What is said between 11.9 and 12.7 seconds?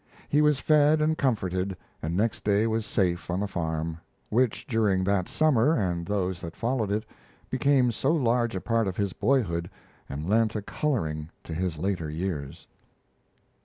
years.